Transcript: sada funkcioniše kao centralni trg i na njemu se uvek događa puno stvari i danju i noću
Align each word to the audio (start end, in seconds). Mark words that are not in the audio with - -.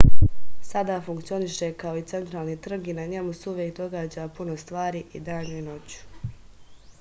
sada 0.69 0.95
funkcioniše 1.09 1.69
kao 1.83 2.01
centralni 2.11 2.55
trg 2.63 2.87
i 2.87 2.93
na 3.01 3.05
njemu 3.11 3.33
se 3.41 3.49
uvek 3.53 3.77
događa 3.81 4.27
puno 4.41 4.57
stvari 4.63 5.03
i 5.13 5.19
danju 5.29 5.57
i 5.61 5.63
noću 5.69 6.01